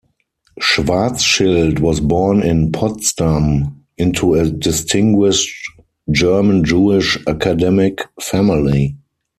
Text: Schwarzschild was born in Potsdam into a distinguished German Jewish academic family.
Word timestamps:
Schwarzschild 0.57 1.77
was 1.77 1.99
born 1.99 2.41
in 2.41 2.71
Potsdam 2.71 3.85
into 3.99 4.33
a 4.33 4.49
distinguished 4.49 5.53
German 6.09 6.63
Jewish 6.63 7.19
academic 7.27 8.01
family. 8.19 8.97